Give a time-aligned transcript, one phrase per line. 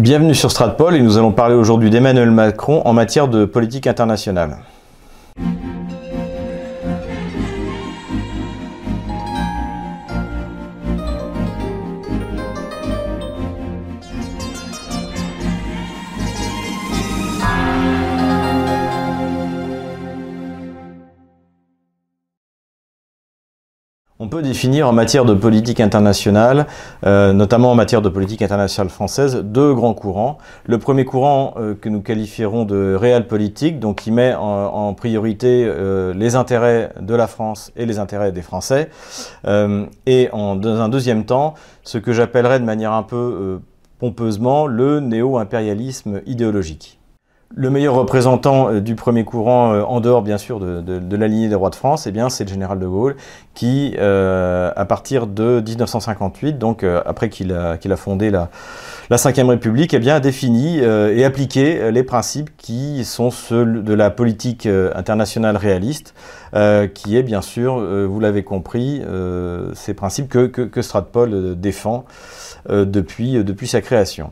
[0.00, 4.56] Bienvenue sur Stratpol et nous allons parler aujourd'hui d'Emmanuel Macron en matière de politique internationale.
[24.30, 26.66] Peut définir en matière de politique internationale,
[27.04, 30.38] euh, notamment en matière de politique internationale française, deux grands courants.
[30.64, 35.66] Le premier courant euh, que nous qualifierons de réel politique, donc qui met en, priorité
[35.66, 38.90] euh, les intérêts de la France et les intérêts des Français.
[40.06, 43.60] et en, dans un deuxième temps, ce que j'appellerais de manière un peu
[43.98, 46.99] pompeusement le néo-impérialisme idéologique.
[47.56, 51.48] Le meilleur représentant euh, du premier courant, euh, en dehors bien sûr de, la lignée
[51.48, 53.16] des rois de France, eh bien c'est le général de Gaulle,
[53.54, 58.50] qui, euh, à partir de 1958, donc après qu'il a, a fondé la,
[59.10, 63.94] la Ve République, eh bien, a défini et appliqué les principes qui sont ceux de
[63.94, 66.14] la politique internationale réaliste,
[66.94, 69.02] qui est bien sûr, vous l'avez compris,
[69.74, 72.04] ces principes que, que, que défend
[72.68, 74.30] depuis, depuis sa création.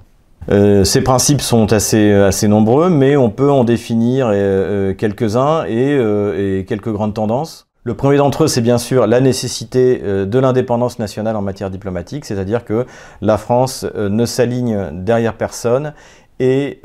[0.51, 5.65] Euh, ces principes sont assez, assez nombreux, mais on peut en définir euh, euh, quelques-uns
[5.67, 7.67] et, quelques grandes tendances.
[7.85, 12.27] Le premier d'entre eux, c'est bien sûr la nécessité de l'indépendance nationale en matière diplomatique,
[12.27, 12.85] c'est-à-dire que
[13.23, 15.95] la France ne s'aligne derrière personne
[16.39, 16.81] et,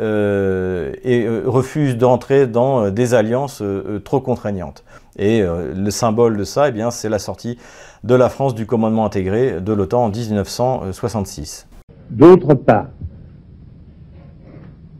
[1.45, 3.61] refuse d'entrer dans des alliances
[4.05, 4.85] trop contraignantes.
[5.17, 7.57] Et le symbole de ça, eh bien, c'est la sortie
[8.05, 11.67] de la France du commandement intégré de l'OTAN en 1966.
[12.11, 12.85] D'autre part,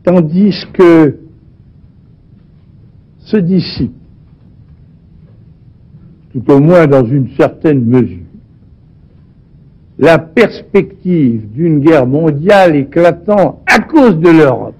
[0.04, 1.18] tandis que
[3.20, 3.94] se dissipe,
[6.32, 8.18] tout au moins dans une certaine mesure,
[9.98, 14.74] la perspective d'une guerre mondiale éclatant à cause de l'Europe.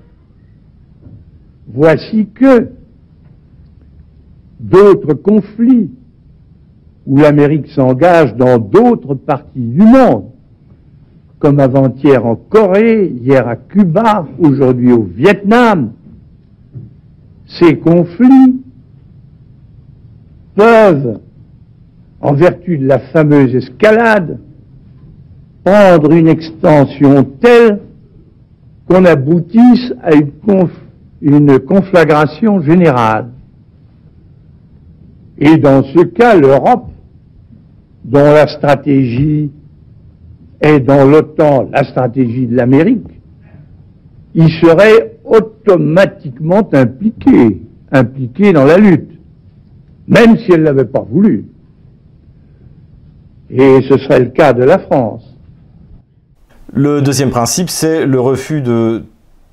[1.72, 2.70] Voici que
[4.60, 5.90] d'autres conflits
[7.06, 10.33] où l'Amérique s'engage dans d'autres parties du monde
[11.44, 15.92] comme avant-hier en Corée, hier à Cuba, aujourd'hui au Vietnam,
[17.46, 18.62] ces conflits
[20.54, 21.20] peuvent,
[22.22, 24.38] en vertu de la fameuse escalade,
[25.62, 27.78] prendre une extension telle
[28.88, 30.30] qu'on aboutisse à une,
[31.20, 33.28] une conflagration générale.
[35.36, 36.88] Et dans ce cas, l'Europe,
[38.02, 39.50] dont la stratégie
[40.64, 43.06] est dans l'OTAN la stratégie de l'Amérique,
[44.34, 49.10] il serait automatiquement impliqué, impliqué dans la lutte,
[50.08, 51.44] même si elle ne l'avait pas voulu.
[53.50, 55.22] Et ce serait le cas de la France.
[56.72, 59.04] Le deuxième principe, c'est le refus de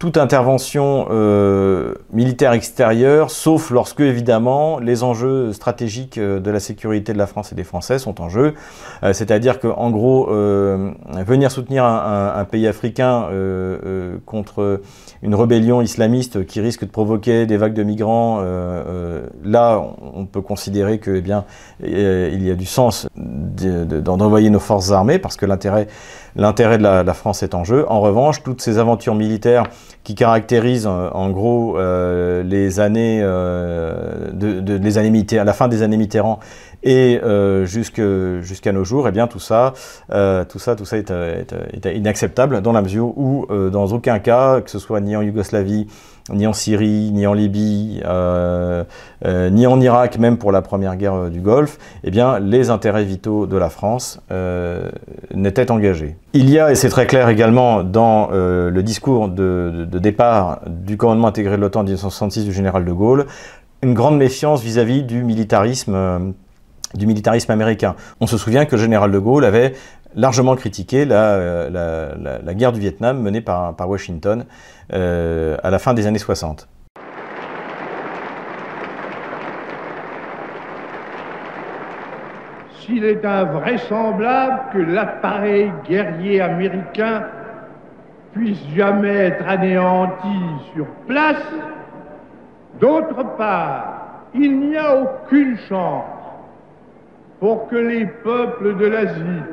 [0.02, 7.14] toute intervention euh, militaire extérieure, sauf lorsque, évidemment, les enjeux stratégiques euh, de la sécurité
[7.14, 8.56] de la France et des Français sont en jeu.
[9.04, 13.28] Euh, c'est-à-dire qu'en gros, venir soutenir un, pays africain
[14.26, 14.82] contre
[15.22, 18.42] une rébellion islamiste qui risque de provoquer des vagues de migrants,
[19.44, 19.82] là,
[20.16, 21.46] on peut considérer que, eh bien,
[21.84, 25.88] il y a du sens d'envoyer nos forces armées, parce que l'intérêt
[26.36, 27.86] l'intérêt de la, France est en jeu.
[27.90, 29.64] En revanche, toutes ces aventures militaires
[30.04, 35.84] qui caractérisent en gros euh, les années, euh, de, les années à la fin des
[35.84, 36.40] années Mitterrand
[36.84, 39.74] et euh, jusqu'à nos jours, eh bien tout ça,
[40.10, 44.70] tout ça, tout ça est, est, inacceptable dans la mesure où, dans aucun cas, que
[44.70, 45.88] ce soit ni en Yougoslavie,
[46.30, 48.84] ni en Syrie, ni en Libye, euh,
[49.26, 52.70] euh, ni en Irak, même pour la première guerre euh, du Golfe, eh bien, les
[52.70, 54.20] intérêts vitaux de la France
[55.34, 56.16] n'étaient engagés.
[56.34, 61.28] Il y a, et c'est très clair également dans le discours de, départ du commandement
[61.28, 63.26] intégré de l'OTAN en 1966 du général de Gaulle,
[63.84, 66.34] une grande méfiance vis-à-vis du militarisme
[66.96, 67.96] du militarisme américain.
[68.20, 69.74] On se souvient que le général de Gaulle avait
[70.16, 74.46] largement critiqué la, la, guerre du Vietnam menée par, par Washington
[74.94, 76.68] euh, à la fin des années 60.
[82.82, 87.24] S'il est invraisemblable que l'appareil guerrier américain
[88.34, 90.40] puisse jamais être anéanti
[90.74, 91.44] sur place,
[92.80, 96.21] d'autre part, il n'y a aucune chance
[97.42, 99.44] pour que les peuples de l'Asie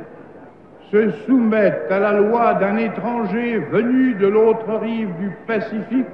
[0.92, 6.06] se soumettent à la loi d'un étranger venu de l'autre rive du Pacifique,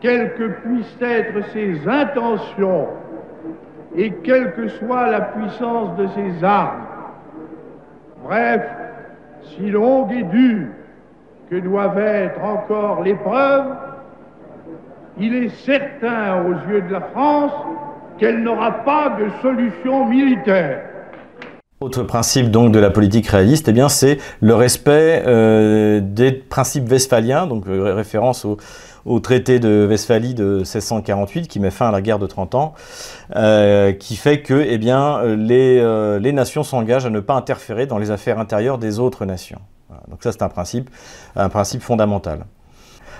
[0.00, 2.86] quelles que puissent être ses intentions
[3.96, 6.86] et quelle que soit la puissance de ses armes.
[8.22, 8.62] Bref,
[9.42, 10.68] si longue et dure
[11.50, 13.74] que doivent être encore l'épreuve,
[15.18, 17.52] il est certain aux yeux de la France
[18.18, 20.82] qu'elle n'aura pas de solution militaire.
[21.80, 27.46] Autre principe donc de la politique réaliste, eh c'est le respect euh, des principes westphaliens,
[27.46, 32.18] donc euh, référence au, traité de Westphalie de 1648 qui met fin à la guerre
[32.18, 32.72] de 30 ans,
[33.36, 34.78] euh, qui fait que eh
[35.38, 39.60] les nations s'engagent à ne pas interférer dans les affaires intérieures des autres nations.
[40.08, 40.88] Donc ça c'est un principe,
[41.36, 42.46] un principe fondamental.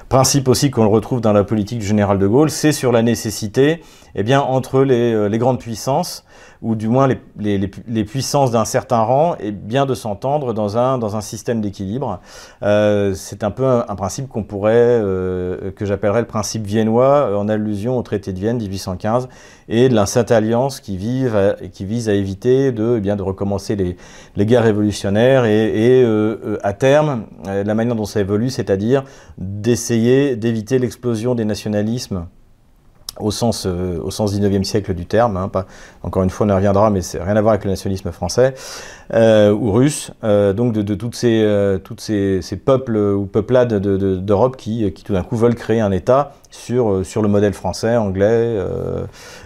[0.08, 3.82] Principe aussi qu'on retrouve dans la politique du général de Gaulle, c'est sur la nécessité,
[4.14, 6.24] eh bien, entre les, les grandes puissances
[6.62, 7.08] ou du moins
[7.38, 12.20] les, puissances d'un certain rang, et bien de s'entendre dans un, système d'équilibre.
[12.62, 17.98] Euh, c'est un peu un, principe euh, que j'appellerais le principe viennois, euh, en allusion
[17.98, 19.28] au traité de Vienne 1815,
[19.68, 23.76] et de Sainte Alliance qui, vise à éviter de, eh bien, de recommencer
[24.36, 26.04] les guerres révolutionnaires et,
[26.62, 29.04] à terme, la manière dont ça évolue, c'est-à-dire
[29.38, 32.26] d'essayer d'éviter l'explosion des nationalismes
[33.18, 35.36] au sens, euh, au sens 19e siècle du terme.
[35.36, 35.66] Hein, pas,
[36.02, 38.54] encore une fois, on y reviendra, mais c'est rien à voir avec le nationalisme français
[39.14, 40.10] euh, ou russe.
[40.24, 44.90] Euh, donc de, de, toutes ces, euh, toutes ces, ces, peuples ou peuplades d'Europe qui,
[44.92, 48.56] qui tout d'un coup veulent créer un État sur, sur le modèle français, anglais.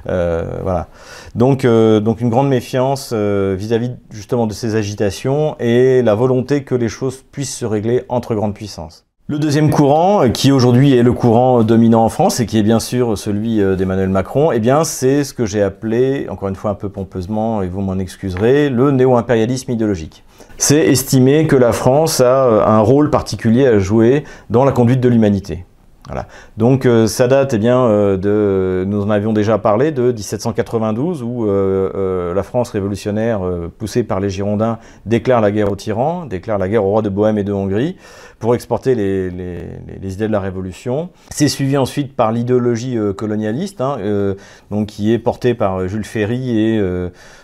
[0.07, 0.89] voilà.
[1.35, 6.75] Donc, donc une grande méfiance vis-à-vis -vis justement de ces agitations et la volonté que
[6.75, 9.10] les choses puissent se régler entre grandes puissances.
[9.31, 12.81] Le deuxième courant, qui aujourd'hui est le courant dominant en France et qui est bien
[12.81, 16.75] sûr celui euh, d'Emmanuel Macron, eh c'est ce que j'ai appelé, encore une fois un
[16.75, 20.25] peu pompeusement, et vous m'en excuserez, le néo-impérialisme idéologique.
[20.59, 24.99] C'est estimer que la France a euh, un rôle particulier à jouer dans la conduite
[24.99, 25.65] de l'humanité.
[26.11, 26.27] Voilà.
[26.57, 31.23] Donc euh, ça date, eh bien, euh, de, nous en avions déjà parlé, de 1792,
[31.23, 33.43] où euh, la France révolutionnaire,
[33.79, 37.09] poussée par les Girondins, déclare la guerre aux tyrans, déclare la guerre au roi de
[37.11, 37.97] Bohême et de Hongrie,
[38.41, 41.11] pour exporter les, idées de la Révolution.
[41.31, 43.99] C'est suivi ensuite par l'idéologie colonialiste, hein,
[44.71, 46.81] donc qui est portée par Jules Ferry et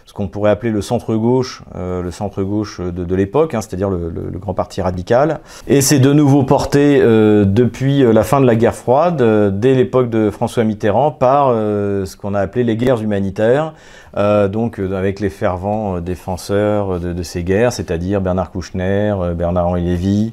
[0.06, 4.54] ce qu'on pourrait appeler le centre-gauche, euh, le centre-gauche de, l'époque, hein, c'est-à-dire le, grand
[4.54, 5.40] parti radical.
[5.66, 9.74] Et c'est de nouveau porté euh, depuis la fin de la guerre froide, euh, dès
[9.74, 13.74] l'époque de François Mitterrand, par ce qu'on a appelé les guerres humanitaires,
[14.16, 20.32] donc avec les fervents défenseurs de, ces guerres, c'est-à-dire Bernard Kouchner, Bernard-Henri Lévy,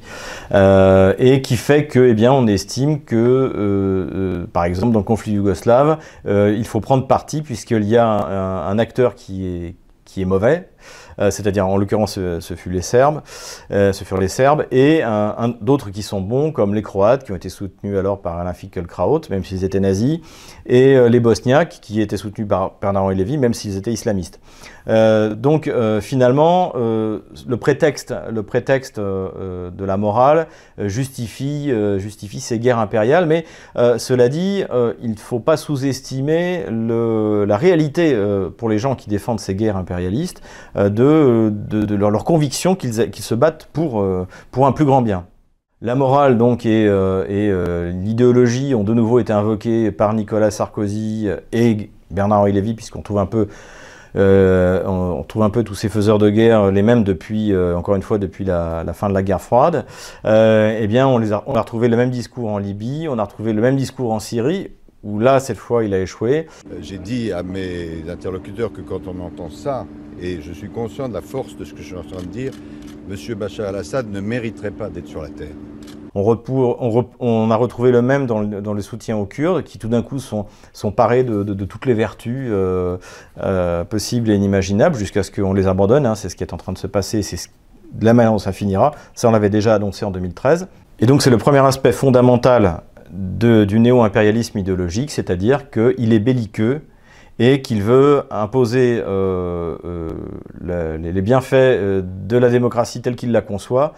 [0.53, 5.97] et qui fait que, eh bien, on estime que, par exemple, dans le conflit yougoslave,
[6.25, 9.75] il faut prendre parti puisqu'il y a un acteur qui est
[10.13, 10.69] qui est mauvais,
[11.19, 13.21] euh, c'est-à-dire en l'occurrence ce, les Serbes,
[13.71, 15.01] euh, ce furent les Serbes, et
[15.61, 19.21] d'autres qui sont bons, comme les Croates, qui ont été soutenus alors par Alain Finkielkraut,
[19.29, 20.19] même s'ils étaient nazis,
[20.65, 24.39] et euh, les Bosniaques, qui étaient soutenus par Bernard-Henri Lévy, même s'ils étaient islamistes.
[24.87, 25.71] donc
[26.01, 28.13] finalement, le prétexte,
[28.99, 30.47] de la morale
[30.77, 31.71] justifie
[32.39, 33.45] ces guerres impériales, mais
[33.75, 34.63] cela dit,
[35.01, 38.15] il ne faut pas sous-estimer la réalité
[38.57, 40.41] pour les gens qui défendent ces guerres impérialistes
[40.75, 45.25] de de, leur, conviction qu'ils se battent pour, euh, pour un plus grand bien.
[45.81, 51.27] La morale donc et, euh, euh, l'idéologie ont de nouveau été invoquées par Nicolas Sarkozy
[51.51, 53.47] et Bernard-Henri Lévy, puisqu'on trouve un peu
[54.15, 58.19] on, trouve un peu tous ces faiseurs de guerre, les mêmes depuis, encore une fois,
[58.19, 59.85] depuis la, fin de la guerre froide.
[60.23, 63.53] eh bien, on, a, on a retrouvé le même discours en Libye, on a retrouvé
[63.53, 64.69] le même discours en Syrie,
[65.03, 66.47] où là, cette fois, il a échoué.
[66.81, 69.85] J'ai dit à mes interlocuteurs que quand on entend ça,
[70.19, 72.27] et je suis conscient de la force de ce que je suis en train de
[72.27, 72.53] dire,
[73.09, 73.35] M.
[73.35, 75.55] Bachar al-Assad ne mériterait pas d'être sur la terre.
[76.15, 80.45] On, a retrouvé le même dans le, soutien aux Kurdes, qui tout d'un coup sont,
[80.95, 82.97] parés de, toutes les vertus euh,
[83.41, 86.05] euh, possibles et inimaginables, jusqu'à ce qu'on les abandonne.
[86.05, 86.15] Hein.
[86.15, 87.49] c'est ce qui est en train de se passer, c'est
[87.93, 88.91] de la manière dont ça finira.
[89.15, 90.67] Ça, on l'avait déjà annoncé en 2013.
[90.99, 92.81] Et donc, c'est le premier aspect fondamental
[93.13, 96.81] du néo-impérialisme idéologique, c'est-à-dire qu'il est belliqueux
[97.39, 103.41] et qu'il veut imposer euh, euh, les bienfaits euh, de la démocratie telle qu'il la
[103.41, 103.93] conçoit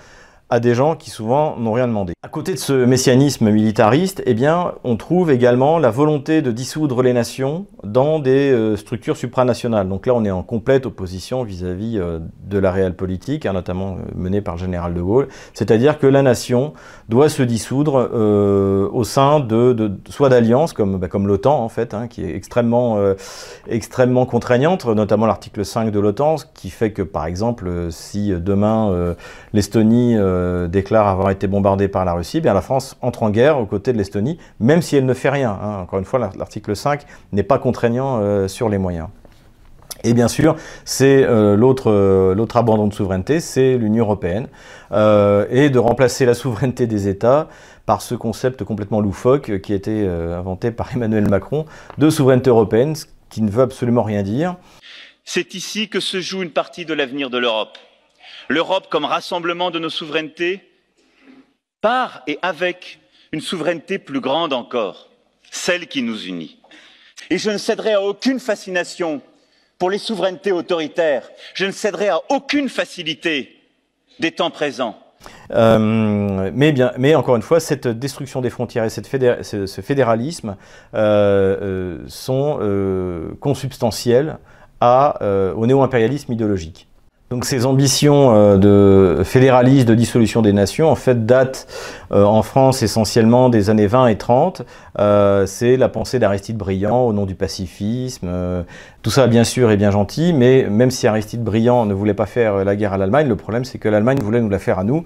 [0.50, 2.14] à des gens qui souvent n'ont rien demandé.
[2.22, 7.02] À côté de ce messianisme militariste, eh bien, on trouve également la volonté de dissoudre
[7.02, 9.90] les nations dans des euh, structures supranationales.
[9.90, 13.94] Donc là, on est en complète opposition vis-à-vis euh, de la réelle politique, hein, notamment
[13.94, 15.30] euh, menée par le général de Gaulle.
[15.54, 16.74] C'est-à-dire que la nation
[17.10, 18.10] doit se dissoudre
[18.94, 22.98] au sein de, soit d'alliances comme, bah, comme l'OTAN en fait, hein, qui est extrêmement,
[23.68, 29.16] extrêmement contraignante, notamment l'article 5 de l'OTAN, qui fait que par exemple, si demain
[29.54, 33.60] l'Estonie euh, déclare avoir été bombardée par la Russie, bien la France entre en guerre
[33.60, 35.52] aux côtés de l'Estonie, même si elle ne fait rien.
[35.52, 35.80] Hein.
[35.82, 37.02] Encore une fois, l'article 5
[37.32, 39.08] n'est pas contraignant euh, sur les moyens.
[40.04, 44.48] Et bien sûr, c'est euh, l'autre abandon de souveraineté, c'est l'Union européenne,
[44.92, 47.48] et de remplacer la souveraineté des États
[47.86, 51.66] par ce concept complètement loufoque qui a été inventé par Emmanuel Macron
[51.98, 52.96] de souveraineté européenne,
[53.30, 54.58] qui ne veut absolument rien dire.
[55.24, 57.78] C'est ici que se joue une partie de l'avenir de l'Europe.
[58.50, 60.70] L'Europe comme rassemblement de nos souverainetés,
[61.82, 63.00] par et avec
[63.32, 65.10] une souveraineté plus grande encore,
[65.52, 66.60] celle qui nous unit.
[67.30, 69.22] Et je ne céderai à aucune fascination
[69.78, 71.30] pour les souverainetés autoritaires.
[71.54, 73.56] Je ne céderai à aucune facilité
[74.20, 74.98] des temps présents.
[75.52, 80.56] Euh, mais, encore une fois, cette destruction des frontières et ce, fédéralisme
[80.94, 82.60] euh, euh, sont
[83.40, 84.38] consubstantiels
[84.82, 86.88] au néo-impérialisme idéologique.
[87.32, 91.66] Donc ces ambitions euh, de fédéralisme, de dissolution des nations, en fait, datent
[92.12, 94.62] euh, en France essentiellement des années 20 et 30.
[95.00, 98.30] Euh, c'est la pensée d'Aristide Briand au nom du pacifisme.
[99.02, 102.28] tout ça, bien sûr, est bien gentil, mais même si Aristide Briand ne voulait pas
[102.28, 104.84] faire la guerre à l'Allemagne, le problème c'est que l'Allemagne voulait nous la faire à
[104.84, 105.04] nous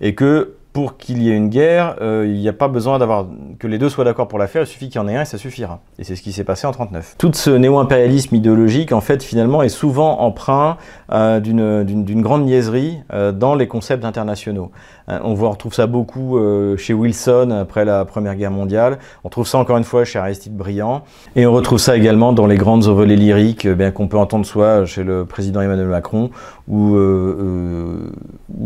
[0.00, 3.26] et que pour qu'il y ait une guerre, euh, il n'y a pas besoin d'avoir
[3.58, 5.22] que les deux soient d'accord pour la faire, il suffit qu'il y en ait un
[5.22, 5.80] et ça suffira.
[5.98, 7.16] Et c'est ce qui s'est passé en 39.
[7.18, 10.76] Tout ce néo-impérialisme idéologique, en fait, finalement, est souvent emprunt
[11.12, 14.70] euh, d'une grande niaiserie euh, dans les concepts internationaux.
[15.08, 16.38] on voit, on retrouve ça beaucoup
[16.76, 18.98] chez Wilson après la Première Guerre mondiale.
[19.24, 21.02] On trouve ça encore une fois chez Aristide Briand,
[21.34, 24.84] et on retrouve ça également dans les grandes envolées lyriques, bien qu'on peut entendre soit
[24.84, 26.30] chez le président Emmanuel Macron
[26.68, 26.96] ou,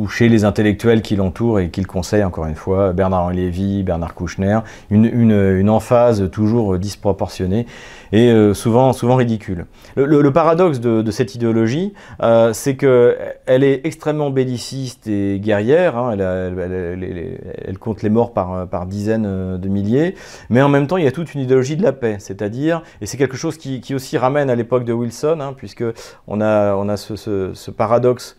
[0.08, 4.14] chez les intellectuels qui l'entourent et qui le conseil, encore une fois, Bernard-Henri Lévy, Bernard
[4.14, 7.66] Kouchner, une, emphase toujours disproportionnée
[8.12, 9.66] et euh, souvent, souvent ridicule.
[9.96, 16.16] Le, paradoxe de, cette idéologie, euh, c'est qu'elle est extrêmement belliciste et guerrière, hein.
[16.16, 20.14] elle, compte les morts par, dizaines de milliers,
[20.50, 23.06] mais en même temps, il y a toute une idéologie de la paix, c'est-à-dire, et
[23.06, 25.84] c'est quelque chose qui, aussi ramène à l'époque de Wilson, hein, puisque
[26.26, 28.36] on a, ce paradoxe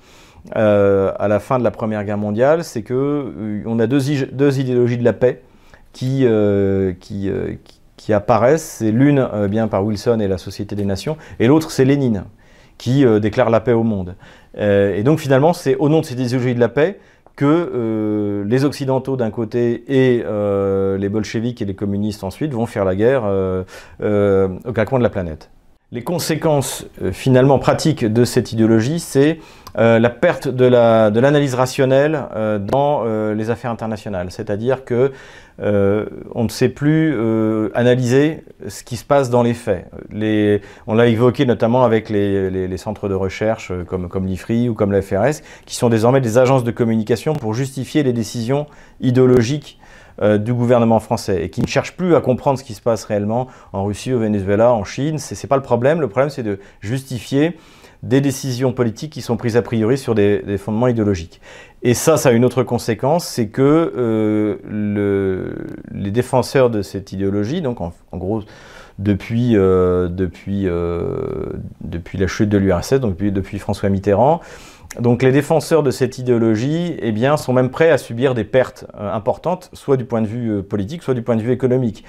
[0.55, 4.09] euh, à la fin de la Première Guerre mondiale, c'est que euh, on a deux,
[4.11, 5.41] idéologies de la paix
[5.91, 6.93] qui, euh,
[8.09, 8.77] apparaissent.
[8.79, 12.25] C'est l'une bien par Wilson et la Société des Nations, et l'autre c'est Lénine
[12.77, 14.15] qui déclare la paix au monde.
[14.57, 16.99] et donc finalement, c'est au nom de ces idéologies de la paix
[17.37, 20.23] que les Occidentaux d'un côté et
[20.99, 25.49] les bolcheviks et les communistes ensuite vont faire la guerre au de la planète.
[25.95, 29.39] Les conséquences finalement pratiques de cette idéologie, c'est
[29.77, 34.27] euh, la perte de l'analyse la, de rationnelle euh, dans euh, les affaires internationales.
[34.29, 35.13] C'est-à-dire que
[35.57, 37.17] on ne sait plus
[37.75, 39.89] analyser ce qui se passe dans les faits.
[40.85, 44.73] On l'a évoqué notamment avec les, les, les centres de recherche comme, comme l'IFRI ou
[44.73, 48.67] comme la FRS, qui sont désormais des agences de communication pour justifier les décisions
[48.99, 49.79] idéologiques
[50.21, 53.47] du gouvernement français et qui ne cherchent plus à comprendre ce qui se passe réellement
[53.73, 55.17] en Russie, au Venezuela, en Chine.
[55.17, 55.99] Ce n'est pas le problème.
[55.99, 57.57] Le problème, c'est de justifier
[58.05, 61.41] des décisions politiques qui sont prises a priori sur des, fondements idéologiques.
[61.81, 63.61] Et ça, ça a une autre conséquence, c'est que
[63.97, 65.55] euh, le,
[65.91, 68.43] les défenseurs de cette idéologie, donc en, gros
[68.99, 71.47] depuis, euh, depuis, euh,
[71.81, 74.39] depuis la chute de l'URSS, donc depuis, depuis, François Mitterrand,
[74.99, 79.69] donc les défenseurs de cette idéologie eh sont même prêts à subir des pertes importantes,
[79.73, 82.03] soit du point de vue politique, soit du point de vue économique.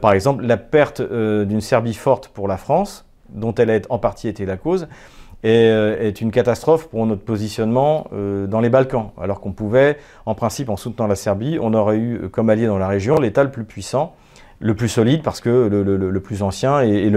[0.00, 4.28] par exemple, la perte d'une Serbie forte pour la France, dont elle a en partie
[4.28, 4.88] été la cause,
[5.44, 9.10] euh, est une catastrophe pour notre positionnement euh, dans les Balkans.
[9.20, 12.66] Alors qu'on pouvait, en principe, en soutenant la Serbie, on aurait eu euh, comme allié
[12.66, 14.14] dans la région l'État le plus puissant,
[14.62, 17.10] le plus solide parce que le, plus ancien et,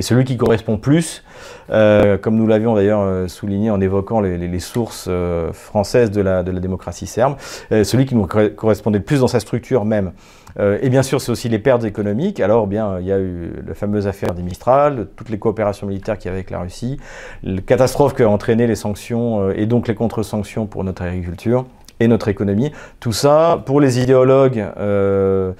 [0.00, 1.24] celui qui correspond plus,
[1.68, 5.08] comme nous l'avions d'ailleurs souligné en évoquant les, sources
[5.52, 7.36] françaises de la, démocratie serbe,
[7.70, 10.12] celui qui nous correspondait le plus dans sa structure même.
[10.58, 12.40] Euh, et bien sûr, c'est aussi les pertes économiques.
[12.40, 16.18] Alors, bien, il y a eu la fameuse affaire des Mistral, toutes les coopérations militaires
[16.18, 16.98] qu'il y avait avec la Russie,
[17.42, 21.66] la catastrophe a entraîné les sanctions euh, et donc les contre-sanctions pour notre agriculture
[22.00, 22.72] et notre économie.
[23.00, 25.52] Tout ça, pour les idéologues euh,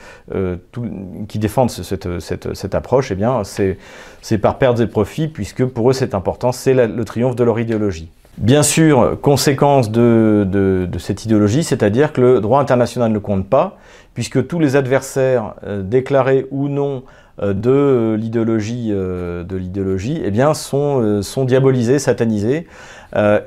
[1.29, 6.15] qui défendent cette, approche, eh bien, c'est par pertes et profits, puisque pour eux, c'est
[6.15, 8.11] important, c'est le triomphe de leur idéologie.
[8.39, 13.79] Bien sûr, conséquence de, de cette idéologie, c'est-à-dire que le droit international ne compte pas,
[14.17, 17.03] puisque tous les adversaires, euh, déclarés ou non
[17.43, 22.67] euh, de l'idéologie, euh, de l'idéologie, eh bien, sont, sont diabolisés, satanisés,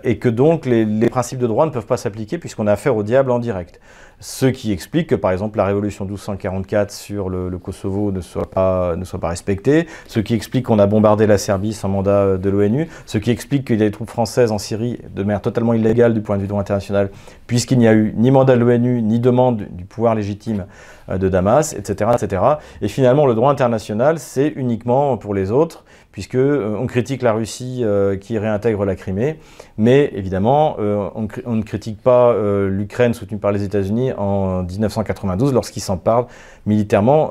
[0.04, 3.04] et que donc les, principes de droit ne peuvent pas s'appliquer puisqu'on a affaire au
[3.04, 3.80] diable en direct.
[4.22, 8.98] Ce qui explique que, par exemple, la révolution 1244 sur le, Kosovo ne soit, pas,
[8.98, 12.50] ne soit pas respectée, ce qui explique qu'on a bombardé la Serbie sans mandat de
[12.50, 15.74] l'ONU, ce qui explique qu'il y a des troupes françaises en Syrie de manière totalement
[15.74, 17.12] illégale du point de vue droit international,
[17.48, 20.66] puisqu'il n'y a eu ni mandat de l'ONU, ni demande du pouvoir légitime
[21.10, 22.42] euh, de Damas, etc., etc.
[22.82, 27.84] Et finalement, le droit international, c'est uniquement pour les autres, puisque on critique la Russie
[28.22, 29.40] qui réintègre la Crimée,
[29.78, 32.36] mais évidemment, on, ne critique pas
[32.68, 36.28] l'Ukraine soutenue par les États-Unis en 1992 lorsqu'ils s'emparent
[36.66, 37.30] militairement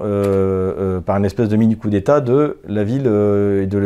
[1.05, 3.81] par une espèce de mini coup d'État de la ville et de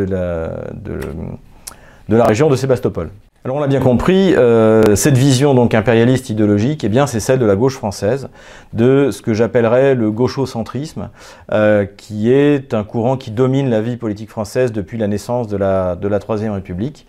[2.09, 3.09] la région de Sébastopol.
[3.45, 7.39] Alors on l'a bien compris, euh, cette vision donc impérialiste idéologique, eh bien c'est celle
[7.39, 8.29] de la gauche française,
[8.71, 11.09] de ce que j'appellerais le gauchocentrisme,
[11.51, 15.57] euh, qui est un courant qui domine la vie politique française depuis la naissance de
[15.57, 17.05] la, de la Troisième République,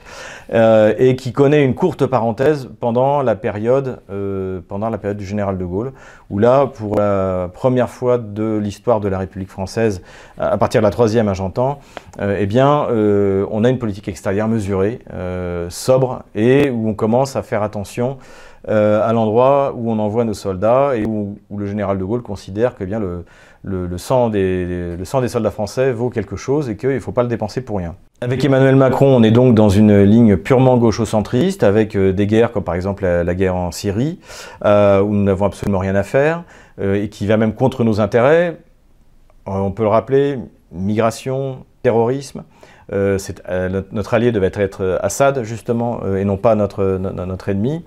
[0.52, 4.00] euh, et qui connaît une courte parenthèse pendant la période,
[4.66, 5.92] pendant la période du général de Gaulle,
[6.30, 10.02] où là, pour la première fois de l'histoire de la République française,
[10.36, 11.78] à partir de la Troisième, hein, j'entends,
[12.20, 14.98] eh bien on a une politique extérieure mesurée,
[15.68, 18.18] sobre et où on commence à faire attention
[18.68, 22.74] euh, à l'endroit où on envoie nos soldats et où, le général de Gaulle considère
[22.74, 23.24] que bien le,
[23.62, 27.12] le, sang des, le sang des soldats français vaut quelque chose et qu'il ne faut
[27.12, 27.94] pas le dépenser pour rien.
[28.22, 32.52] Avec Emmanuel Macron, on est donc dans une ligne purement gaucho-centriste, avec euh, des guerres
[32.52, 34.18] comme par exemple la, guerre en Syrie,
[34.64, 36.44] euh, où nous n'avons absolument rien à faire,
[36.82, 38.56] et qui va même contre nos intérêts.
[39.44, 40.38] on peut le rappeler,
[40.72, 42.44] migration, terrorisme.
[42.92, 47.82] Euh, euh, notre allié devait être euh, Assad, justement, et non pas notre, notre ennemi.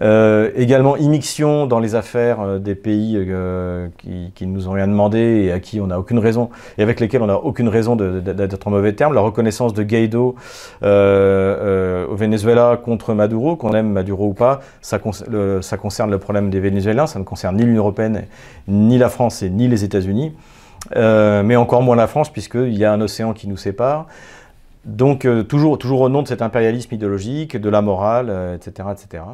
[0.00, 3.18] également, immixtion dans les affaires des pays
[3.98, 7.00] qui, ne nous ont rien demandé et à qui on n'a aucune raison, et avec
[7.00, 9.14] lesquels on n'a aucune raison d'être en mauvais termes.
[9.14, 10.36] La reconnaissance de Guaido
[10.82, 15.00] au Venezuela contre Maduro, qu'on aime Maduro ou pas, ça,
[15.60, 18.24] ça concerne le problème des Vénézuéliens, ça ne concerne ni l'Union Européenne,
[18.68, 20.34] ni la France et ni les États-Unis.
[20.94, 24.06] mais encore moins la France, puisqu'il y a un océan qui nous sépare.
[24.86, 28.92] Donc euh, toujours, toujours au nom de cet impérialisme idéologique, de la morale, etc., euh,
[28.92, 29.24] etc.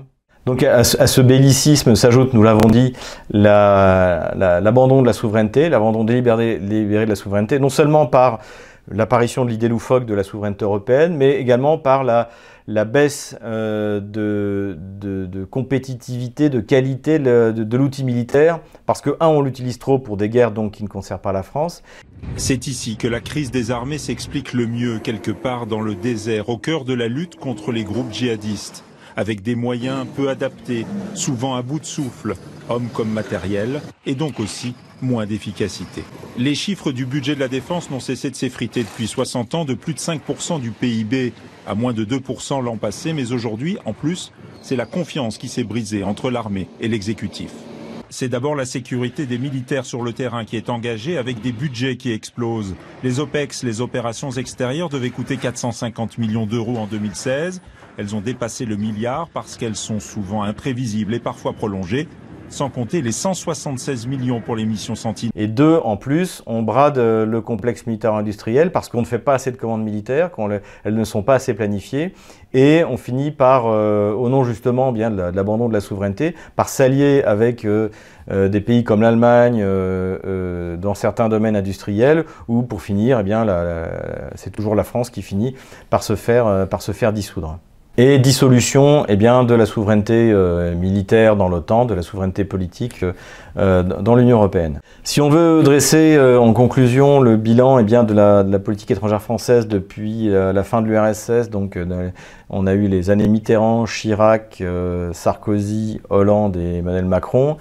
[0.47, 2.94] Donc à, ce bellicisme s'ajoute, nous l'avons dit,
[3.30, 8.40] l'abandon de la souveraineté, l'abandon délibéré, de la souveraineté, non seulement par
[8.90, 12.28] l'apparition de l'idée loufoque de la souveraineté européenne, mais également par la,
[12.85, 19.78] baisse euh, de, de, compétitivité, de qualité de, l'outil militaire, parce que, un, on l'utilise
[19.78, 21.85] trop pour des guerres donc, qui ne concernent pas la France.
[22.37, 26.49] C'est ici que la crise des armées s'explique le mieux, quelque part dans le désert,
[26.49, 28.85] au cœur de la lutte contre les groupes djihadistes,
[29.17, 32.35] avec des moyens peu adaptés, souvent à bout de souffle,
[32.69, 36.02] hommes comme matériel, et donc aussi moins d'efficacité.
[36.39, 39.75] Les chiffres du budget de la défense n'ont cessé de s'effriter depuis 60 ans, de
[39.75, 41.32] plus de 5% du PIB
[41.67, 44.32] à moins de 2% l'an passé, mais aujourd'hui, en plus,
[44.63, 47.50] c'est la confiance qui s'est brisée entre l'armée et l'exécutif.
[48.15, 51.97] C'est d'abord la sécurité des militaires sur le terrain qui est engagée avec des budgets
[51.97, 52.75] qui explosent.
[53.03, 57.63] Les OPEX, les opérations extérieures, devaient coûter 450 millions d'euros en 2016.
[57.97, 62.07] Elles ont dépassé le milliard parce qu'elles sont souvent imprévisibles et parfois prolongées
[62.52, 65.32] sans compter les 176 millions pour les missions Sentinelle.
[65.36, 69.19] Et deux, en plus, on brade euh, le complexe militaire industriel parce qu'on ne fait
[69.19, 72.15] pas assez de commandes militaires, qu'elles ne sont pas assez planifiées,
[72.52, 76.69] et on finit par, euh, au nom justement bien de l'abandon de, la souveraineté, par
[76.69, 77.88] s'allier avec euh,
[78.28, 79.65] des pays comme l'Allemagne
[80.78, 83.32] dans certains domaines industriels, ou pour finir, eh
[84.36, 85.56] c'est toujours la France qui finit
[85.91, 87.58] par se faire dissoudre
[87.99, 93.05] et dissolution eh bien, de la souveraineté euh, militaire dans l'OTAN, de la souveraineté politique
[93.59, 94.81] euh, dans l'Union européenne.
[95.05, 98.91] Si on veut dresser euh, en conclusion le bilan eh de, la, de, la, politique
[98.91, 101.78] étrangère française depuis la fin de l'URSS, donc
[102.52, 104.62] on a eu les années Mitterrand, Chirac,
[105.12, 107.56] Sarkozy, Hollande et Emmanuel Macron,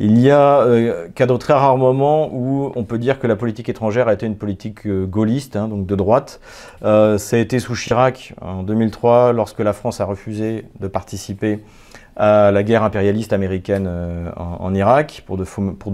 [0.00, 3.34] il y a euh, qu'à de très rares moments où on peut dire que la
[3.34, 6.40] politique étrangère a été une politique euh, gaulliste, hein, donc de droite.
[6.84, 11.64] Euh, ça a été sous Chirac en 2003, lorsque la France a refusé de participer
[12.14, 13.88] à la guerre impérialiste américaine
[14.36, 15.44] en, Irak pour de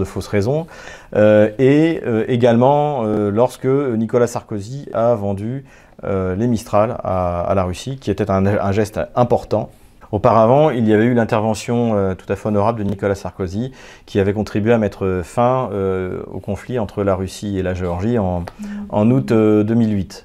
[0.04, 0.66] fausses raisons,
[1.14, 5.66] et également lorsque Nicolas Sarkozy a vendu
[6.02, 9.70] les Mistral à, la Russie, qui était un geste important
[10.14, 13.72] Auparavant, il y avait eu l'intervention euh, tout à fait honorable de Nicolas Sarkozy,
[14.07, 18.16] qui avait contribué à mettre fin euh, au conflit entre la Russie et la Géorgie
[18.18, 18.44] en,
[18.90, 20.24] en août 2008.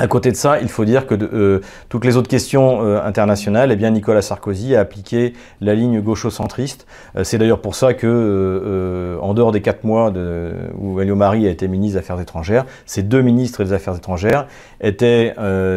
[0.00, 3.00] Euh, à côté de ça, il faut dire que euh, toutes les autres questions euh,
[3.04, 6.86] internationales, eh bien Nicolas Sarkozy a appliqué la ligne gaucho-centriste.
[7.16, 11.46] Euh, c'est d'ailleurs pour ça que, en dehors des quatre mois de, où Elio Marie
[11.46, 14.46] a été ministre des Affaires étrangères, ces deux ministres des Affaires étrangères
[14.80, 15.34] étaient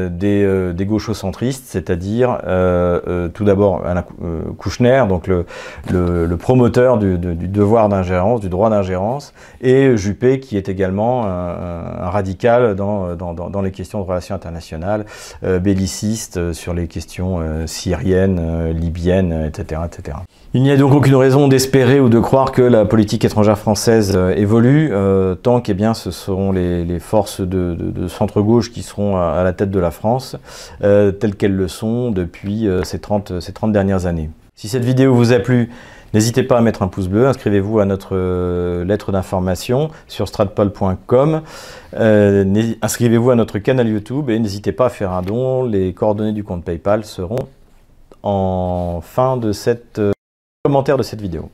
[0.09, 2.39] des, des gaucho-centristes, c'est-à-dire
[3.33, 4.05] tout d'abord Alain
[4.57, 5.45] Kouchner, donc le,
[5.91, 12.05] le, promoteur du, du devoir d'ingérence, du droit d'ingérence, et Juppé, qui est également un,
[12.05, 14.39] un radical dans, dans, dans les questions de relations
[15.43, 20.17] euh, bellicistes euh, sur les questions euh, syriennes, libyennes, etc., etc.
[20.53, 24.15] Il n'y a donc aucune raison d'espérer ou de croire que la politique étrangère française
[24.35, 24.91] évolue,
[25.41, 29.71] tant que eh bien, ce seront les, forces de, centre-gauche qui seront à, la tête
[29.71, 30.35] de la France,
[30.83, 34.29] euh, telles qu'elles le sont depuis ces, 30, ces 30 dernières années.
[34.55, 35.71] Si cette vidéo vous a plu,
[36.13, 41.41] n'hésitez pas à mettre un pouce bleu, inscrivez-vous à notre lettre d'information sur stratpol.com,
[41.93, 46.43] inscrivez-vous à notre canal YouTube et n'hésitez pas à faire un don, les coordonnées du
[46.43, 47.47] compte PayPal seront
[48.23, 50.01] en fin de cette
[50.63, 51.49] commentaire de cette vidéo.